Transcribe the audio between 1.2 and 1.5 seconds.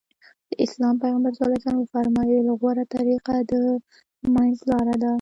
ص